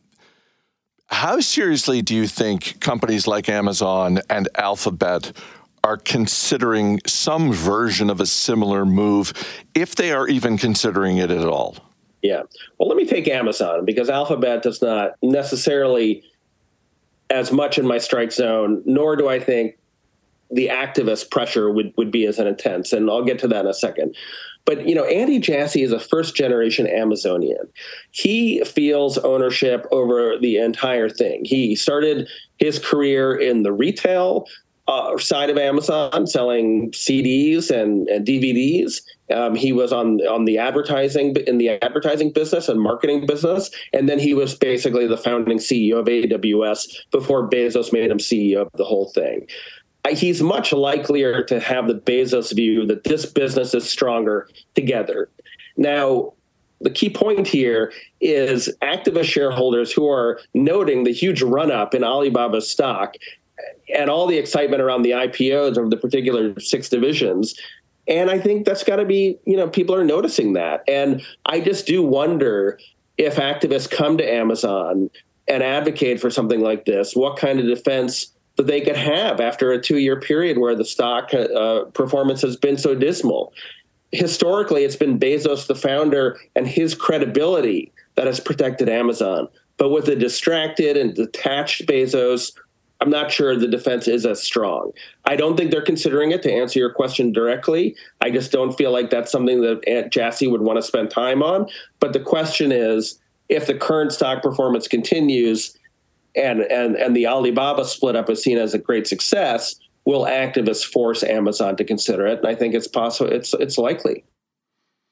[1.08, 5.32] how seriously do you think companies like Amazon and Alphabet
[5.84, 9.32] are considering some version of a similar move,
[9.74, 11.76] if they are even considering it at all?
[12.24, 12.44] Yeah.
[12.78, 16.24] Well, let me take Amazon because Alphabet does not necessarily
[17.28, 19.76] as much in my strike zone, nor do I think
[20.50, 22.94] the activist pressure would, would be as intense.
[22.94, 24.16] And I'll get to that in a second.
[24.64, 27.68] But you know, Andy Jassy is a first generation Amazonian.
[28.10, 31.44] He feels ownership over the entire thing.
[31.44, 32.26] He started
[32.58, 34.46] his career in the retail
[34.88, 39.02] uh, side of Amazon, selling CDs and, and DVDs.
[39.30, 44.08] Um, he was on on the advertising in the advertising business and marketing business, and
[44.08, 48.68] then he was basically the founding CEO of AWS before Bezos made him CEO of
[48.74, 49.46] the whole thing.
[50.10, 55.30] He's much likelier to have the Bezos view that this business is stronger together.
[55.78, 56.34] Now,
[56.82, 62.04] the key point here is activist shareholders who are noting the huge run up in
[62.04, 63.14] Alibaba's stock
[63.94, 67.54] and all the excitement around the IPOs of the particular six divisions.
[68.06, 70.84] And I think that's got to be, you know, people are noticing that.
[70.86, 72.78] And I just do wonder
[73.16, 75.10] if activists come to Amazon
[75.48, 79.72] and advocate for something like this, what kind of defense that they could have after
[79.72, 83.52] a two year period where the stock uh, performance has been so dismal.
[84.12, 89.48] Historically, it's been Bezos, the founder, and his credibility that has protected Amazon.
[89.76, 92.52] But with a distracted and detached Bezos
[93.04, 94.92] I'm not sure the defense is as strong.
[95.26, 97.94] I don't think they're considering it to answer your question directly.
[98.22, 101.42] I just don't feel like that's something that Andy Jassy would want to spend time
[101.42, 101.68] on.
[102.00, 105.76] But the question is if the current stock performance continues
[106.34, 109.74] and, and, and the Alibaba split up is seen as a great success,
[110.06, 112.38] will activists force Amazon to consider it?
[112.38, 114.24] And I think it's possible, it's, it's likely.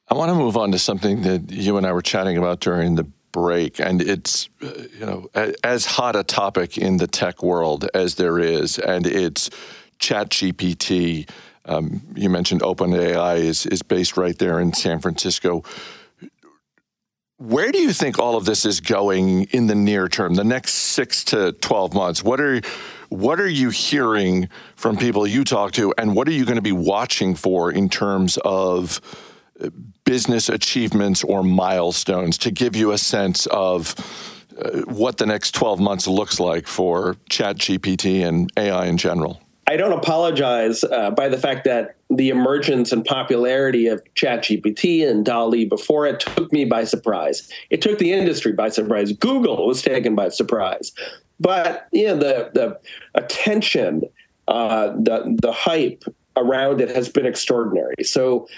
[0.09, 2.95] I want to move on to something that you and I were chatting about during
[2.95, 5.29] the break, and it's uh, you know
[5.65, 9.51] as hot a topic in the tech world as there is, and it's
[9.99, 11.29] ChatGPT.
[11.65, 15.65] Um, you mentioned OpenAI is is based right there in San Francisco.
[17.39, 20.75] Where do you think all of this is going in the near term, the next
[20.75, 22.23] six to twelve months?
[22.23, 22.61] What are
[23.09, 26.63] what are you hearing from people you talk to, and what are you going to
[26.63, 29.01] be watching for in terms of
[30.05, 33.95] business achievements or milestones to give you a sense of
[34.59, 39.41] uh, what the next 12 months looks like for ChatGPT and AI in general?
[39.69, 45.25] I don't apologize uh, by the fact that the emergence and popularity of ChatGPT and
[45.25, 47.49] DALL-E before it took me by surprise.
[47.71, 49.13] It took the industry by surprise.
[49.13, 50.93] Google was taken by surprise.
[51.41, 52.81] But you know, the the
[53.15, 54.03] attention,
[54.47, 56.05] uh, the the hype
[56.37, 58.05] around it has been extraordinary.
[58.05, 58.49] So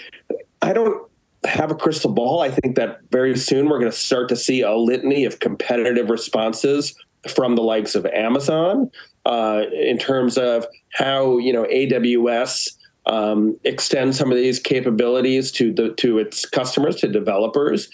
[0.61, 1.09] I don't
[1.45, 2.41] have a crystal ball.
[2.41, 6.09] I think that very soon we're going to start to see a litany of competitive
[6.09, 6.95] responses
[7.27, 8.89] from the likes of Amazon
[9.25, 15.73] uh, in terms of how you know AWS um, extends some of these capabilities to
[15.73, 17.89] the to its customers, to developers.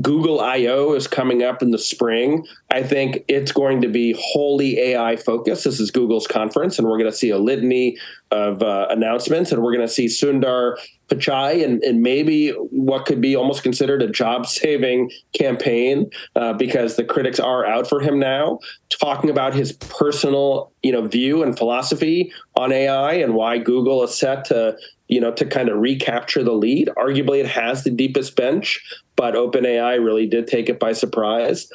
[0.00, 2.46] Google I/O is coming up in the spring.
[2.70, 5.64] I think it's going to be wholly AI focused.
[5.64, 7.98] This is Google's conference, and we're going to see a litany
[8.30, 10.76] of uh, announcements, and we're going to see Sundar
[11.08, 16.96] Pichai and, and maybe what could be almost considered a job saving campaign uh, because
[16.96, 18.58] the critics are out for him now,
[19.00, 24.16] talking about his personal you know view and philosophy on AI and why Google is
[24.16, 24.76] set to
[25.08, 26.88] you know to kind of recapture the lead.
[26.96, 28.80] Arguably, it has the deepest bench,
[29.18, 31.68] but OpenAI really did take it by surprise.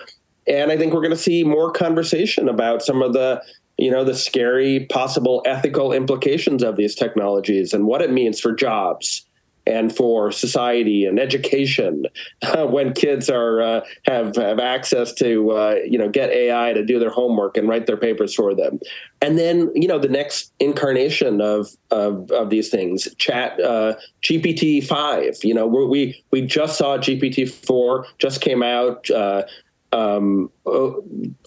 [0.47, 3.43] And I think we're going to see more conversation about some of the
[3.77, 8.53] you know the scary possible ethical implications of these technologies and what it means for
[8.53, 9.25] jobs
[9.65, 12.05] and for society and education
[12.41, 16.83] uh, when kids are uh, have have access to uh, you know get AI to
[16.83, 18.79] do their homework and write their papers for them,
[19.21, 24.83] and then you know the next incarnation of of, of these things, Chat uh, GPT
[24.85, 25.37] five.
[25.43, 29.09] You know we we just saw GPT four just came out.
[29.09, 29.43] Uh,
[29.91, 30.49] um,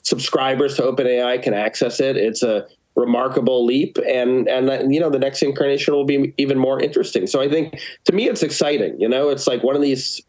[0.03, 2.17] subscribers to OpenAI can access it.
[2.17, 6.81] It's a remarkable leap, and and you know the next incarnation will be even more
[6.81, 7.27] interesting.
[7.27, 8.99] So I think to me it's exciting.
[9.01, 10.23] You know, it's like one of these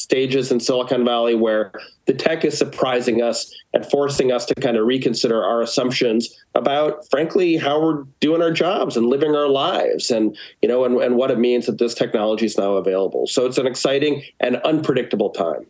[0.00, 1.72] stages in Silicon Valley where
[2.06, 7.08] the tech is surprising us and forcing us to kind of reconsider our assumptions about
[7.10, 11.16] frankly how we're doing our jobs and living our lives and you know and, and
[11.16, 15.30] what it means that this technology is now available so it's an exciting and unpredictable
[15.30, 15.66] time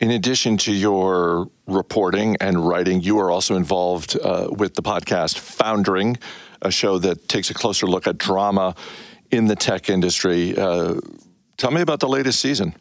[0.00, 5.38] in addition to your reporting and writing, you are also involved uh, with the podcast
[5.38, 6.16] Foundering,
[6.62, 8.74] a show that takes a closer look at drama
[9.30, 10.56] in the tech industry.
[10.56, 10.94] Uh,
[11.58, 12.74] tell me about the latest season.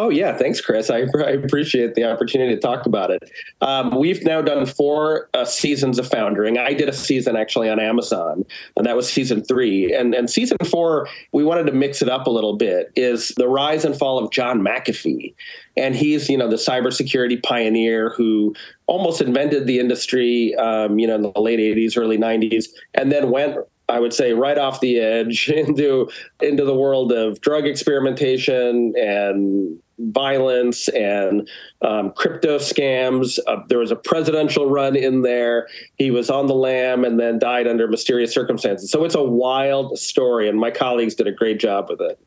[0.00, 0.88] Oh yeah, thanks, Chris.
[0.88, 3.22] I, I, appreciate the opportunity to talk about it.
[3.60, 6.56] Um, we've now done four uh, seasons of Foundering.
[6.56, 8.46] I did a season actually on Amazon,
[8.78, 9.94] and that was season three.
[9.94, 12.90] And and season four, we wanted to mix it up a little bit.
[12.96, 15.34] Is the rise and fall of John McAfee,
[15.76, 18.54] and he's you know the cybersecurity pioneer who
[18.86, 23.30] almost invented the industry, um, you know, in the late '80s, early '90s, and then
[23.30, 23.58] went
[23.90, 26.08] I would say right off the edge into
[26.40, 31.48] into the world of drug experimentation and violence and
[31.82, 33.38] um, crypto scams.
[33.46, 35.68] Uh, there was a presidential run in there.
[35.96, 38.90] He was on the lam and then died under mysterious circumstances.
[38.90, 42.18] So it's a wild story, and my colleagues did a great job with it.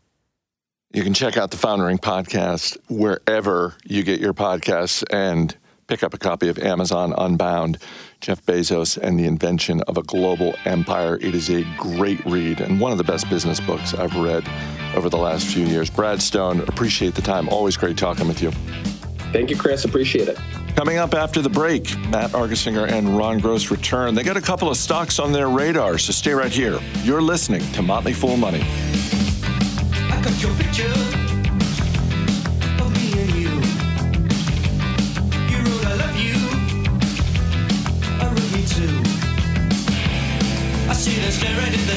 [0.94, 5.56] You can check out the Foundering podcast wherever you get your podcasts and
[5.88, 7.78] pick up a copy of Amazon Unbound,
[8.22, 11.18] Jeff Bezos and the Invention of a Global Empire.
[11.22, 14.48] It is a great read and one of the best business books I've read
[14.96, 15.90] over the last few years.
[15.90, 17.50] Brad Stone, appreciate the time.
[17.50, 18.52] Always great talking with you.
[19.32, 19.84] Thank you, Chris.
[19.84, 20.38] Appreciate it.
[20.76, 24.16] Coming up after the break, Matt Argersinger and Ron Gross return.
[24.16, 26.80] They got a couple of stocks on their radar, so stay right here.
[27.04, 28.64] You're listening to Motley Fool Money.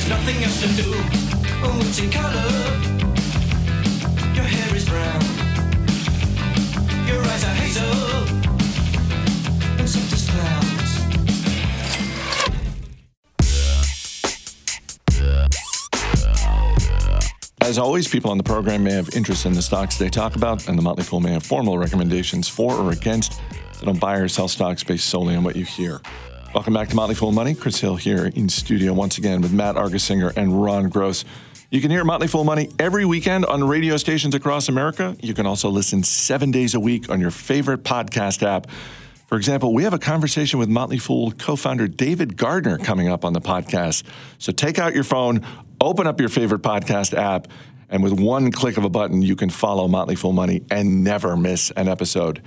[0.08, 0.92] Nothing else to do.
[1.62, 2.50] Oh, color.
[4.34, 5.22] Your hair is brown.
[7.06, 7.84] Your eyes are hazel.
[9.78, 10.26] And as.
[17.62, 20.68] As always, people on the program may have interest in the stocks they talk about,
[20.68, 23.40] and the Motley Fool may have formal recommendations for or against.
[23.72, 26.00] So don't buy or sell stocks based solely on what you hear.
[26.56, 27.54] Welcome back to Motley Fool Money.
[27.54, 31.22] Chris Hill here in studio once again with Matt Argersinger and Ron Gross.
[31.70, 35.14] You can hear Motley Fool Money every weekend on radio stations across America.
[35.20, 38.68] You can also listen seven days a week on your favorite podcast app.
[39.26, 43.26] For example, we have a conversation with Motley Fool co founder David Gardner coming up
[43.26, 44.04] on the podcast.
[44.38, 45.44] So take out your phone,
[45.78, 47.48] open up your favorite podcast app,
[47.90, 51.36] and with one click of a button, you can follow Motley Fool Money and never
[51.36, 52.40] miss an episode.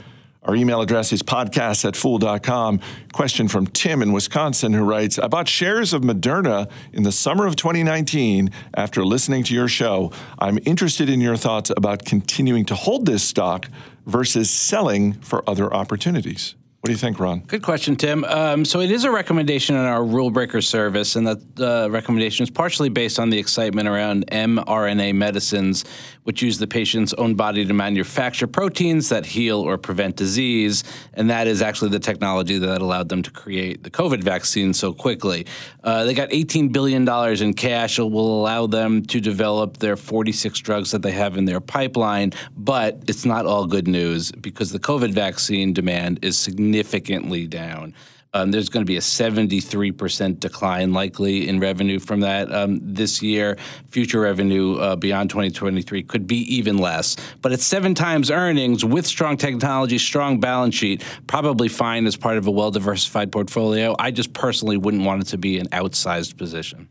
[0.44, 2.80] Our email address is podcast at fool.com.
[3.12, 7.46] Question from Tim in Wisconsin who writes I bought shares of Moderna in the summer
[7.46, 10.14] of 2019 after listening to your show.
[10.40, 13.68] I'm interested in your thoughts about continuing to hold this stock
[14.06, 16.56] versus selling for other opportunities.
[16.82, 17.42] What do you think, Ron?
[17.42, 18.24] Good question, Tim.
[18.24, 22.44] Um, so it is a recommendation in our rule breaker service, and that uh, recommendation
[22.44, 25.84] is partially based on the excitement around mRNA medicines,
[26.24, 30.86] which use the patient's own body to manufacture proteins that heal or prevent disease.
[31.16, 34.94] And that is actually the technology that allowed them to create the COVID vaccine so
[34.94, 35.48] quickly.
[35.84, 37.06] Uh, they got $18 billion
[37.44, 38.00] in cash.
[38.00, 42.32] It will allow them to develop their 46 drugs that they have in their pipeline.
[42.56, 46.38] But it's not all good news because the COVID vaccine demand is
[46.70, 47.96] significantly down.
[48.32, 53.24] Um, there's going to be a 73% decline likely in revenue from that um, this
[53.24, 53.58] year.
[53.88, 57.16] Future revenue uh, beyond 2023 could be even less.
[57.42, 62.38] But at seven times earnings with strong technology, strong balance sheet, probably fine as part
[62.38, 63.96] of a well diversified portfolio.
[63.98, 66.88] I just personally wouldn't want it to be an outsized position.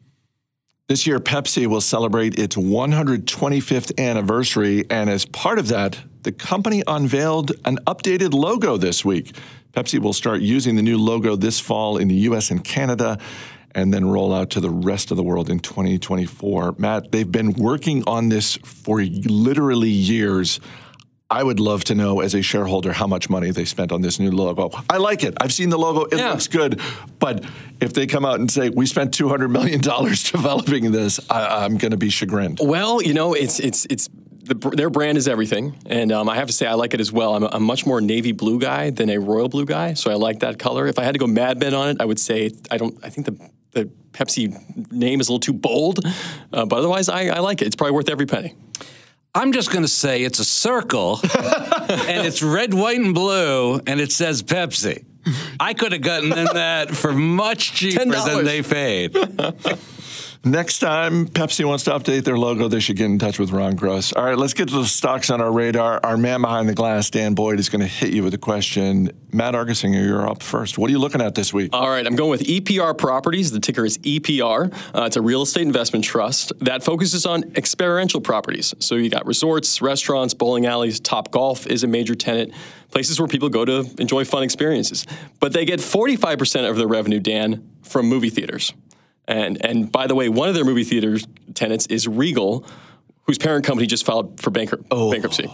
[0.89, 6.83] This year, Pepsi will celebrate its 125th anniversary, and as part of that, the company
[6.87, 9.37] unveiled an updated logo this week.
[9.73, 13.19] Pepsi will start using the new logo this fall in the US and Canada
[13.75, 16.77] and then roll out to the rest of the world in 2024.
[16.79, 20.59] Matt, they've been working on this for literally years.
[21.31, 24.19] I would love to know as a shareholder how much money they spent on this
[24.19, 24.71] new logo.
[24.89, 25.35] I like it.
[25.41, 26.05] I've seen the logo.
[26.07, 26.31] It Yeah.
[26.31, 26.81] looks good.
[27.19, 27.45] But
[27.83, 29.81] if they come out and say, we spent $200 million
[30.33, 32.61] developing this, I, I'm going to be chagrined.
[32.63, 34.09] Well, you know, it's it's it's
[34.49, 37.13] the, their brand is everything, and um, I have to say I like it as
[37.13, 37.35] well.
[37.35, 40.41] I'm a, much more navy blue guy than a royal blue guy, so I like
[40.41, 40.87] that color.
[40.87, 42.99] If I had to go Mad Men on it, I would say I don't.
[43.05, 46.01] I think the the Pepsi name is a little too bold,
[46.53, 47.67] uh, but otherwise I, I like it.
[47.67, 48.55] It's probably worth every penny.
[49.35, 51.21] I'm just going to say it's a circle
[51.89, 55.05] and it's red, white, and blue, and it says Pepsi.
[55.61, 58.45] I could have gotten them that for much cheaper than $10.
[58.45, 59.15] they paid.
[60.49, 63.77] Next time Pepsi wants to update their logo, they should get in touch with Ron
[63.77, 64.15] Gross.
[64.15, 66.01] All right, let's get to the stocks on our radar.
[66.03, 69.11] Our man behind the glass, Dan Boyd, is going to hit you with a question.
[69.31, 70.79] Matt Argersinger, you're up first.
[70.79, 71.69] What are you looking at this week?
[71.75, 73.51] All right, I'm going with EPR Properties.
[73.51, 74.73] The ticker is EPR.
[74.97, 78.75] Uh, it's a real estate investment trust that focuses on experiential properties.
[78.79, 80.99] So you got resorts, restaurants, bowling alleys.
[80.99, 82.55] Top Golf is a major tenant,
[82.91, 85.05] places where people go to enjoy fun experiences.
[85.41, 88.73] But they get 45% of their revenue, Dan, from movie theaters.
[89.29, 91.19] And and by the way, one of their movie theater
[91.55, 92.65] tenants is Regal.
[93.25, 95.49] Whose parent company just filed for bankrupt, bankruptcy.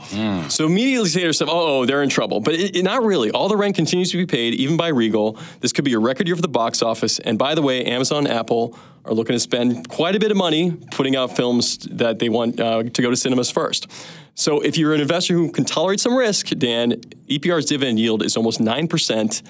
[0.48, 2.38] So immediately say to yourself, oh, they're in trouble.
[2.38, 3.32] But it, it- not really.
[3.32, 5.36] All the rent continues to be paid, even by Regal.
[5.58, 7.18] This could be a record year for the box office.
[7.18, 10.36] And by the way, Amazon and Apple are looking to spend quite a bit of
[10.36, 13.88] money putting out films that they want uh, to go to cinemas first.
[14.36, 16.92] So if you're an investor who can tolerate some risk, Dan,
[17.28, 19.42] EPR's dividend yield is almost 9%.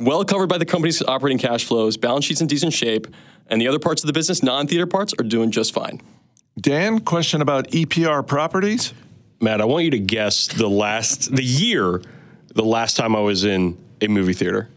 [0.00, 3.06] Well covered by the company's operating cash flows, balance sheet's in decent shape,
[3.48, 6.00] and the other parts of the business, non-theater parts, are doing just fine.
[6.58, 8.94] Dan, question about EPR properties?
[9.42, 12.00] Matt, I want you to guess the last, the year,
[12.54, 14.70] the last time I was in a movie theater.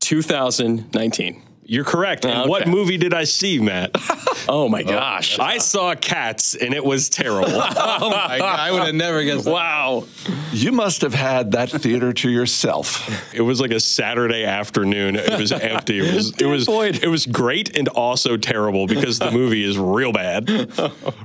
[0.00, 1.42] 2019.
[1.64, 2.24] You're correct.
[2.24, 3.90] And what movie did I see, Matt?
[4.48, 5.38] Oh my gosh.
[5.38, 7.52] Oh, I saw Cats, and it was terrible.
[7.62, 9.52] Oh my God, I would have never guessed that.
[9.52, 10.04] wow.
[10.50, 13.08] You must have had that theater to yourself.
[13.34, 15.14] it was like a Saturday afternoon.
[15.14, 16.00] It was empty.
[16.00, 17.04] It was it was Boyd.
[17.04, 20.50] it was great and also terrible because the movie is real bad.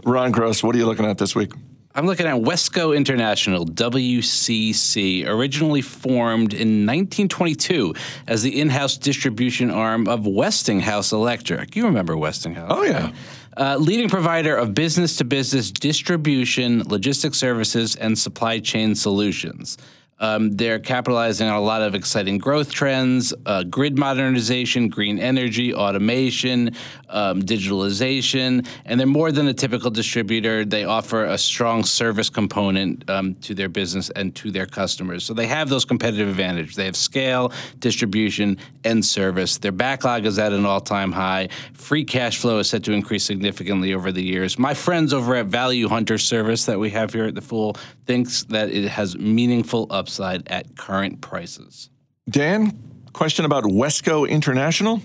[0.05, 1.51] Ron Gross, what are you looking at this week?
[1.97, 7.95] I'm looking at Wesco International, WCC, originally formed in 1922
[8.27, 11.75] as the in house distribution arm of Westinghouse Electric.
[11.75, 12.67] You remember Westinghouse?
[12.69, 13.11] Oh, yeah.
[13.57, 19.79] Uh, leading provider of business to business distribution, logistics services, and supply chain solutions.
[20.19, 25.73] Um, they're capitalizing on a lot of exciting growth trends uh, grid modernization, green energy,
[25.73, 26.71] automation,
[27.09, 30.65] um, digitalization, and they're more than a typical distributor.
[30.65, 35.23] They offer a strong service component um, to their business and to their customers.
[35.23, 36.75] So they have those competitive advantage.
[36.75, 39.57] They have scale, distribution, and service.
[39.57, 41.49] Their backlog is at an all time high.
[41.73, 44.57] Free cash flow is set to increase significantly over the years.
[44.57, 47.75] My friends over at Value Hunter Service that we have here at the Fool
[48.07, 51.89] thinks that it has meaningful upside at current prices.
[52.29, 52.77] Dan,
[53.13, 55.01] question about Wesco International?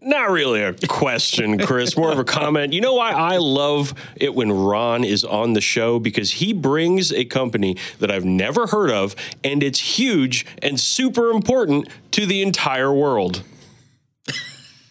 [0.00, 1.96] Not really a question, Chris.
[1.96, 2.74] More of a comment.
[2.74, 5.98] You know why I love it when Ron is on the show?
[5.98, 11.30] Because he brings a company that I've never heard of, and it's huge and super
[11.30, 13.42] important to the entire world.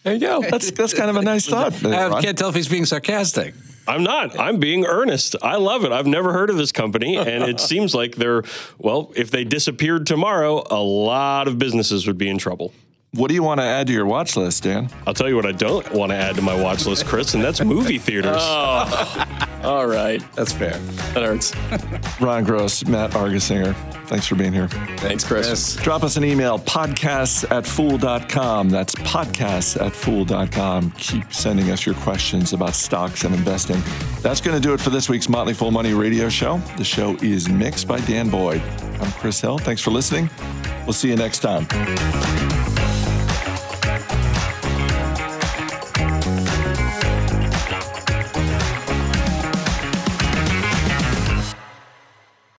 [0.04, 0.42] There you go.
[0.42, 1.72] That's that's kind of a nice thought.
[1.72, 3.54] there, I can't tell if he's being sarcastic.
[3.86, 4.38] I'm not.
[4.38, 5.36] I'm being earnest.
[5.42, 5.92] I love it.
[5.92, 8.42] I've never heard of this company, and it seems like they're,
[8.78, 12.72] well, if they disappeared tomorrow, a lot of businesses would be in trouble.
[13.14, 14.90] What do you want to add to your watch list, Dan?
[15.06, 17.44] I'll tell you what I don't want to add to my watch list, Chris, and
[17.44, 18.34] that's movie theaters.
[18.40, 20.20] oh, All right.
[20.34, 20.76] That's fair.
[21.12, 21.54] That hurts.
[22.20, 23.76] Ron Gross, Matt Argersinger,
[24.08, 24.66] thanks for being here.
[24.98, 25.76] Thanks, Chris.
[25.76, 28.68] Drop us an email, podcasts at fool.com.
[28.68, 30.90] That's podcasts at fool.com.
[30.98, 33.80] Keep sending us your questions about stocks and investing.
[34.22, 36.58] That's going to do it for this week's Motley Fool Money radio show.
[36.78, 38.60] The show is mixed by Dan Boyd.
[39.00, 39.58] I'm Chris Hill.
[39.58, 40.28] Thanks for listening.
[40.84, 41.68] We'll see you next time.